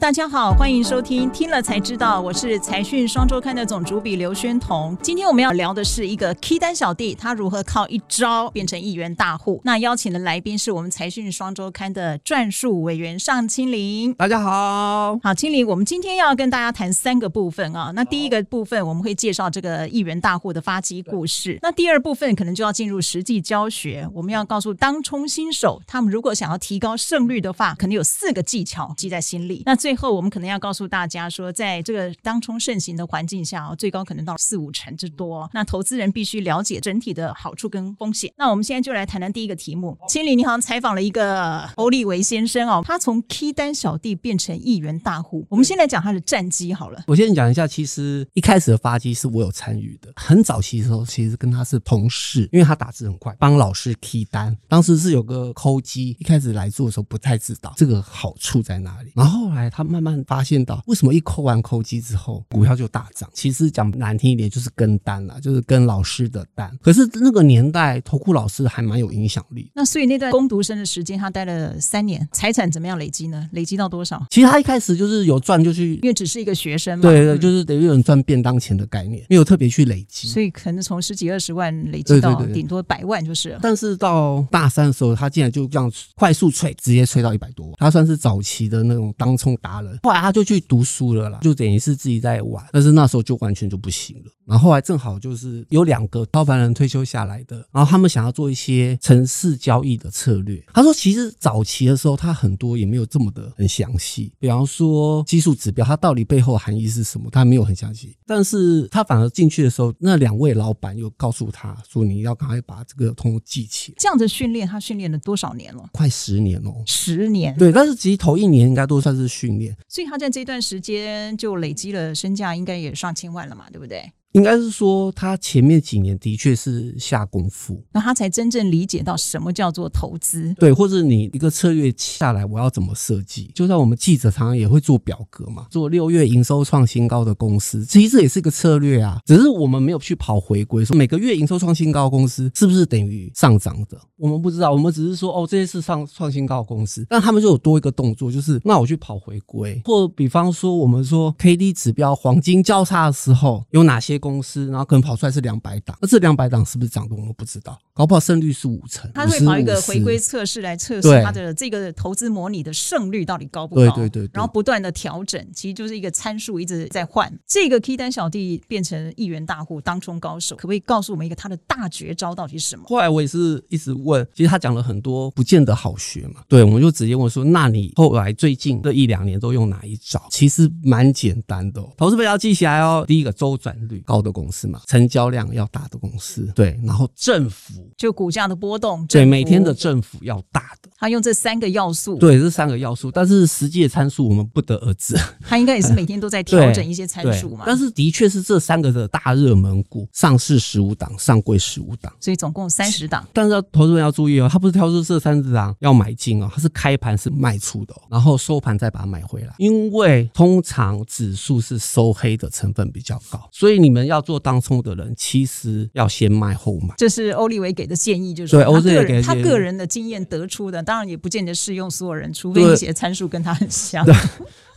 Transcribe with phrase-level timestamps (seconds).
[0.00, 4.96] 大家好，欢迎收听听了才知道，我是财讯双周刊的总主笔刘宣彤。
[5.02, 9.60] 今天我们要聊的是一个 Key 单小弟，他如何靠一招变成亿元大户。
[9.64, 14.14] 那邀请的来宾是我们财讯双周刊的撰述委员尚清林。
[14.14, 17.90] 大家好，好，清林，我们今天要跟大家谈三个部分啊。
[17.92, 21.58] 那第一个部分我们会介绍这个亿元大户的发迹故事。
[21.60, 29.64] 那第二部分可能就要进入实际教学，我们要告诉当冲新手，他们如果想要提高胜率的话，可能有四个技巧记在心里。
[29.66, 35.48] 那最后，我们可能要告诉大家说，在这个当冲盛行的环境下哦，最高可能到四五成之多。
[35.52, 38.32] 那投资人必须了解整体的好处跟风险。
[38.36, 39.96] 那我们现在就来谈谈第一个题目。
[40.08, 45.46] 千里，你好像采访了一个欧立维先生哦，他从 Key 单小弟变成亿元大户。
[45.48, 47.02] 我们先来讲他的战绩好了。
[47.06, 50.12] 我先讲一下，其实一开始的发迹是我有参与的。
[50.16, 54.56] 很早期的时候，其实跟他是同事，因为他打字很快，帮老师 Key 单。
[54.68, 60.18] 当时是有个抠机，一开始来做的时候不太知道这个好处在哪里，然后后来他慢慢。
[60.26, 63.30] 发现到为什么一扣完扣机之后，股票就大涨？
[63.32, 66.76] 其实讲难听一点，就是跟单啦，就是跟老师的单。
[66.82, 69.70] 可是那个年代，投顾老师还蛮有影响力。
[69.74, 73.48] 那所以那段工读生的时间，他待了三年，财产怎么样累积呢？
[73.52, 74.26] 累积到多少？
[74.28, 77.02] 其实他一开始就是有赚，就去，因为只是一个学生嘛。
[77.02, 80.26] 对对，就是等于有人赚便当钱的概念，没有特别去累积。
[80.28, 83.60] 所以可能从十几二十万累积到顶多百万就是了。
[83.62, 87.74] 但是到大三的时候，他竟然就这样快速吹，直接吹到一百多万。
[87.78, 89.98] 他算是早期的那种当冲达人。
[90.02, 94.32] 后来他就去读书了啦，就等于是自己在玩，但是那时候就完全就不行了。
[94.46, 100.64] 然后后来正好就是有两个超凡人退休下来的，然后他们想要做一些城市交易的策略。
[100.72, 108.16] 他说，其实早期的时候他很多也没有这么的很详细，比方说技术指标，它到底背后含义是什么，他没有很详细。
[108.26, 113.96] 但是他反而进去的时候，那两位老板又告诉他说，你要赶快把这个通通记起来。
[113.98, 115.84] 这样子训练，他训练了多少年了？
[115.92, 117.54] 快十年哦，十年。
[117.58, 119.57] 对，但是其实头一年应该都算是训
[119.88, 124.12] 所以他在这段时间就累积了身价，应该也上千万了嘛，对不对？
[124.38, 130.54] 应该是说，他前面几年的确是下功夫，那他才真正理解到什么叫做投资。
[130.54, 133.50] 对，或者你一个策略下来，我要怎么设计？
[133.52, 139.20] 就像我们记者常常也会做表格嘛，做六月营收创新高的公司，其实这也是一个策略啊。
[139.26, 143.98] 只是我们没有去跑回归，说每个月营收创新高的公司是不是等于上涨的？
[144.18, 154.18] 我们不知道，我们只是说哦，这些是上创新高的公司，但他们就有多一个动作，就是那我去跑回归，或比方说我们说 K D 指标黄金交叉的时候有哪些？
[154.18, 157.14] 公公司，然后可能跑出来是两百档，那这两百档是不是涨的？
[157.16, 159.10] 我们不知道，搞不好胜率是五成。
[159.12, 163.80] 他会跑一个回归测试来测试他的这个投资模拟的胜率到底高不高？
[163.80, 164.30] 对对对，对。
[164.32, 167.28] 然后不断的调整，其实就是一个参数一直在换。
[167.44, 172.84] 这个 Key 单小弟变成亿元大户，当冲高手，可不可以告诉我们一个他的大绝招到底是什么？
[172.86, 176.42] 后来我也是一直问，其实他讲了很多，不见得好学嘛。
[176.46, 180.24] 对，我们就直接问说，那你后来最近这一两年都用哪一招？
[180.30, 183.04] 其实蛮简单的哦，投资不要记起来哦。
[183.08, 195.14] 第一个周转率高的公司嘛，成交量要大的公司，对，然后振幅就股价的波动，对，每天的振幅要大的，他用这三个要素，对，这三个要素，但是实际的参数我们不得而知。
[195.42, 203.26] 他应该也是每天都在 调整一些参数嘛，但是的确是这三个的大热门股，上市十五档，上柜十五档，所以总共三十档。
[203.34, 214.78] 但是投资人要注意哦，他不是挑出这三十档要买进哦，他是开盘是卖出的，然后收盘再把它买回来，因为通常指数是收黑的成分比较高，所以你们要做当冲。
[214.78, 224.04] 的人其实要先卖后买，这是欧利维给的建议，就是对欧立维给他个人的经验得出的，当然也不见得适用所有人，除非一些参数跟他很像。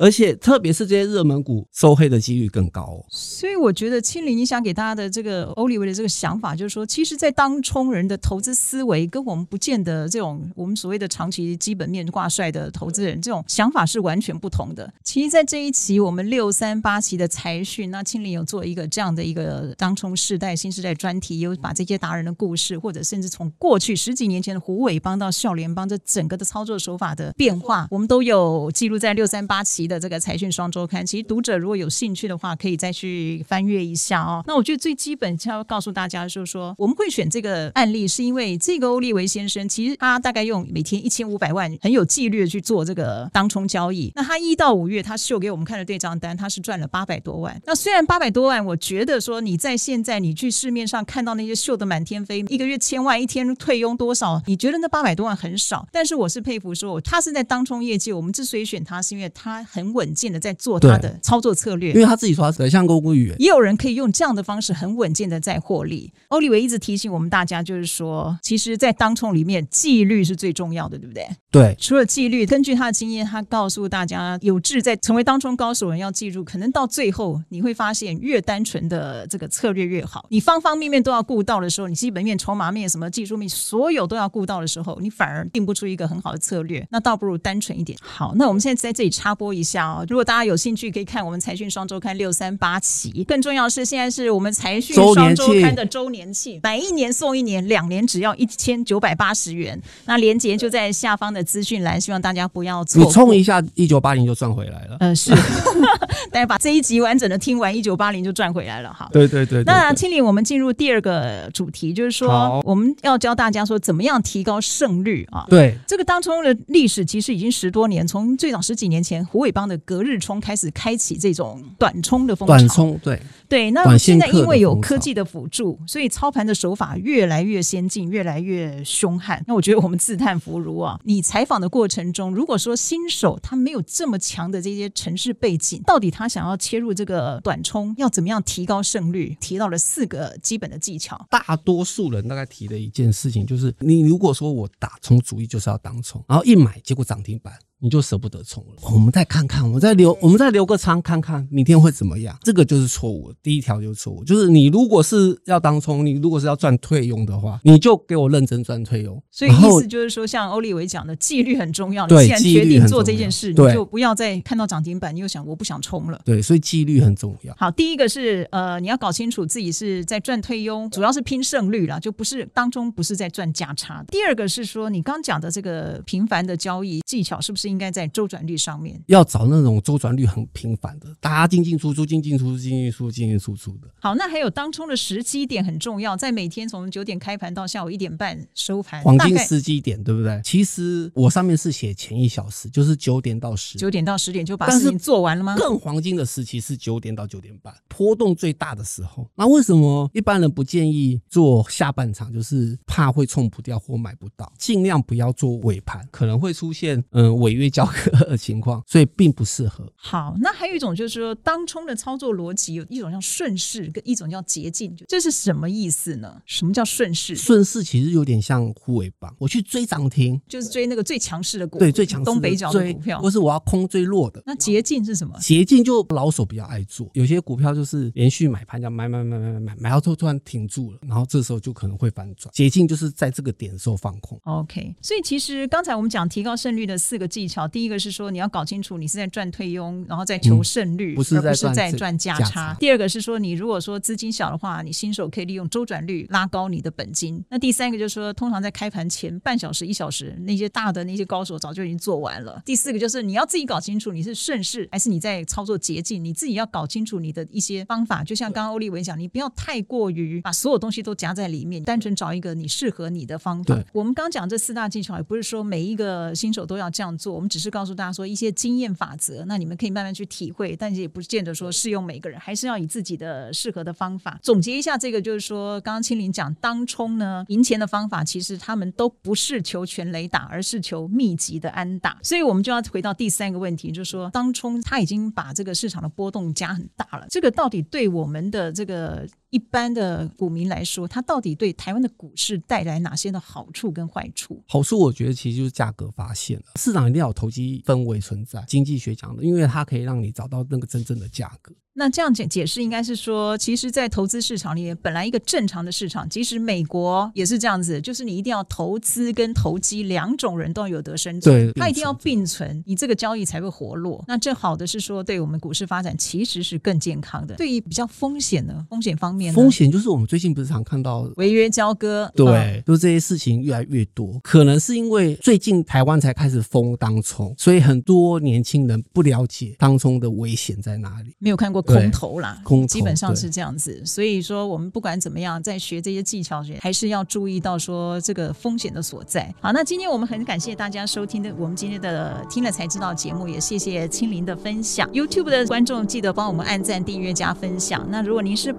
[0.00, 3.04] 而且，特别是这些热门股收黑的几率更高哦。
[3.10, 14.88] 所以，我觉得青林，你想给大家的这个欧利维的这个想法，就是说，其实，在当冲人的投资思维，跟我们不见得这种我们所谓的长期基本面挂帅的投资人这种想法是完全不同的。
[15.02, 34.42] 其实，在这一期我们六三八期的财讯，那青林有做一个这样的一个当冲世代、新时代专题，有把这些达人的故事，或或者甚至从过去十几年前的胡伟帮到笑联帮这整个的操作手法的变化，我们都有记录在六三八期的这个财讯双周刊，其实读者如果有兴趣的话，可以再去翻阅一下哦。
[34.46, 44.10] 那我觉得最基本就要告诉大家，就是说我们会选这个案例，是因为这个欧立维先生，其实他大概用每天一千五百万，很有纪律的去做这个当冲交易。
[44.14, 47.60] 那他一到五月，他秀给我们看的对账单，他是赚了八百多万。
[47.66, 54.42] 那虽然八百多万，我觉得说你在现在你去市面上看到那些秀的满天飞，一个月千万，一天退佣多少？
[54.44, 55.88] 你觉得那八百多万很少？
[55.90, 59.78] 但是我是佩服说，他是在当冲业界，我们之所以选他，是因为他很。
[59.78, 66.12] 很稳健的在做他的操作策略，因为他自己说他是像公务员，也有人可以用这样的方式很稳健的在获利。
[66.30, 71.28] 欧利维一直提醒我们大家，就是说，其实，在当冲里面，纪律是最重要的，对不对？
[71.52, 71.76] 对。
[71.78, 80.26] 除了纪律，根据他的经验，他告诉大家，有志在成为当冲高手人要记住，可能到最后你会发现，越单纯的这个策略越好。
[80.28, 86.84] 你方方面面都要顾到的时候，你基本面、筹码面、什么技术面，所有都要顾到的时候，你反而定不出一个很好的策略。
[86.90, 87.96] 那倒不如单纯一点。
[88.02, 93.24] 好，那我们现在在这里插播一下哦，如果大家有兴趣，可以看我们财讯双周刊六三八期。
[93.28, 99.80] 更重要的是，现在是我们财讯双周刊的周年庆，买一年送一年，两年只要一千九百八十元。
[100.06, 103.06] 那连结就在下方的资讯栏，希望大家不要错过。
[103.06, 104.96] 你冲一下一九八零就赚回来了。
[105.00, 105.32] 嗯、呃，是。
[106.30, 109.08] 大家把这一集完整的听完，一九八零就赚回来了哈。
[109.12, 109.64] 对对对，对。
[109.64, 112.28] 那清林，我们进入第二个主题，就是说
[112.64, 115.44] 我们要教大家说怎么样提高胜率啊。
[115.48, 115.76] 对。
[115.86, 122.54] 这个当冲的历史其实已经十多年，从最早十几年前胡伟邦的隔日冲开始开启这种短冲的风潮。
[122.54, 123.20] 短冲，对。
[123.48, 129.42] 对，那现在因为有科技的辅助，所以操盘的手法越来越先进，越来越凶悍。
[129.46, 131.00] 那我觉得我们自叹弗如啊！
[131.04, 139.34] 你采访的过程中，如果说新手他没有这么强的这些城市背景，到底他想要切入这个短冲，要怎么样提高胜率？
[139.40, 141.26] 提到了四个基本的技巧。
[141.30, 147.58] 大多数人大概提的一件事情就是，你如果说我打从主意就是要当冲，然后一买结果涨停板。
[147.80, 148.74] 你就舍不得冲了。
[148.92, 152.36] 我们再看看，我们再留，我们再留个仓看看明天会怎么样。
[152.42, 159.22] 这个就是错误，第一条就是错误，就是你如果是要当冲，你如果是要赚退佣的话，你就给我认真赚退佣。
[159.30, 162.06] 所以意思就是说，像欧立维讲的，纪律很重要。
[162.06, 166.20] 你既然决定做这件事，你就不要再看到涨停板，你又想我不想冲了。
[166.24, 167.54] 对，所以纪律很重要。
[167.56, 174.04] 好，第一个是呃，你要搞清楚自己是在赚退佣，主要是拼胜率啦，就不是当中不是在赚价差。
[174.08, 178.38] 第二个是说，你刚讲的这个频繁的交易技巧，是不是应该在周转？
[178.48, 183.88] 率上面要找那种周转率很频繁的，大家进进出出、进进出出、进进出出、进进出出的。
[184.00, 190.40] 好，那还有当冲的时机点很重要，在每天从九点开盘到下午一点半收盘，黄金时机点对不对？
[190.42, 195.56] 其实我上面是写前一小时，就是九点到十，九点到十点就把事情做完了吗？
[195.58, 199.28] 更黄金的时期是九点到九点半，波动最大的时候。
[199.34, 202.32] 那为什么一般人不建议做下半场？
[202.32, 208.38] 就是怕会冲不掉或买不到，尽量不要做尾盘，可能会出现嗯违约交割的。
[208.38, 209.84] 情况，所以并不适合。
[209.96, 216.40] 好，那还有一种就是说，当冲的操作逻辑有一种叫顺势，跟一种叫捷径，这是什么意思呢？
[216.46, 217.34] 什么叫顺势？
[217.34, 224.40] 顺势其实有点像护尾棒，我去追涨停，就是追那个最强势的股，对，最强势东北角的股票，或是我要空最弱的。
[224.46, 225.36] 那捷径是什么？
[225.40, 232.48] 捷径就老手比较爱做，有些股票就是连续买盘，这样买买买买买买，买到最后突然停住了，然后这时候就可能会反转。
[232.54, 234.40] 捷径就是在这个点的时候放空。
[234.44, 241.40] OK，所以其实刚才我们讲提高胜率的四个技巧，第一个是说你要搞清楚你是在赚退佣，然后再求胜率，嗯、不是
[241.72, 242.76] 在赚价差，差。
[242.78, 247.42] 第二个是说，你如果说资金小的话，你新手可以利用周转率拉高你的本金。
[247.48, 252.62] 那第三个就是说，通常在开盘前半小时、一小时，那些大的那些高手早就已经做完了。
[252.66, 258.22] 第四个就是你要自己搞清楚你是顺势还是你在操作捷径，你自己要搞清楚你的一些方法。
[258.22, 263.78] 就像刚刚欧立文讲，你不要太过于把所有东西都夹在里面，单纯找一个你适合你的方法。
[263.92, 268.88] 我们刚讲这四大技巧，也不是说每一个新手都要这样做，我们只是告诉大家说一些经验。
[268.98, 274.36] 法则，那你们可以慢慢去体会，但是也不见得说适用每个人，还是要以自己的适合的方法。
[274.42, 282.18] 总结一下，这个就是说，刚刚青林讲当冲呢，赢钱的方法，其实他们都不是求全垒打，而是求密集的安打。
[282.24, 289.24] 所以我们就要回到第三个问题，就是说，当冲他已经把这个市场的波动加很大了，这个到底对我们的这个。
[289.50, 294.62] 一般的股民来说，它到底对台湾的股市带来哪些的好处跟坏处？
[294.66, 298.62] 好处我觉得其实就是价格发现了，市场一定要有投机氛围存在。
[298.68, 301.74] 经济学讲的，因为它可以让你找到那个真正的价格。
[301.94, 314.24] 那这样解解释应该是说，其实，在投资市场里，本来一个正常的市场，即使美国也是这样子，就是你一定要投资跟投机两种人都要有得生存，对，它一定要并存，你这个交易才会活络。
[314.28, 317.56] 那这好的是说，对我们股市发展其实是更健康的。
[317.56, 324.38] 对于比较风险的风险方面，风险就是我们最近不是常看到违约交割，对，嗯、就这些事情越来越多。
[324.42, 331.82] 可能是因为最近台湾才开始封当冲，所以很多年轻人不了解当冲的危险在哪里，没有看过。
[331.88, 339.54] 空头啦，基本上是这样子，所以说我们不管怎么样，在学这些技巧时，还是要注意到说这个风险的所在。
[339.60, 345.08] 好，那今天我们很感谢大家收听的我们今天的听了才知道节目，也谢谢青林的分享。
[345.12, 348.06] YouTube 的观众记得帮我们按赞、订阅、加分享。
[348.10, 348.72] 那如果您是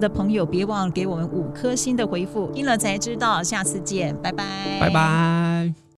[0.00, 2.50] 的朋友，别忘了给我们五颗星的回复。
[2.52, 4.44] 听了才知道，下次见，拜拜，
[4.80, 5.85] 拜拜。